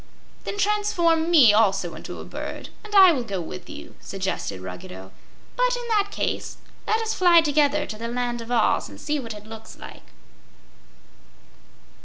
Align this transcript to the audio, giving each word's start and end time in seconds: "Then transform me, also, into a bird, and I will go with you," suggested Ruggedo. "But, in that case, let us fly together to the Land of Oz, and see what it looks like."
"Then 0.45 0.57
transform 0.57 1.29
me, 1.29 1.53
also, 1.53 1.93
into 1.93 2.19
a 2.19 2.25
bird, 2.25 2.69
and 2.83 2.95
I 2.95 3.11
will 3.11 3.23
go 3.23 3.39
with 3.39 3.69
you," 3.69 3.93
suggested 4.01 4.59
Ruggedo. 4.59 5.11
"But, 5.55 5.75
in 5.75 5.87
that 5.89 6.07
case, 6.09 6.57
let 6.87 6.99
us 7.03 7.13
fly 7.13 7.41
together 7.41 7.85
to 7.85 7.99
the 7.99 8.07
Land 8.07 8.41
of 8.41 8.51
Oz, 8.51 8.89
and 8.89 8.99
see 8.99 9.19
what 9.19 9.35
it 9.35 9.45
looks 9.45 9.77
like." 9.77 10.05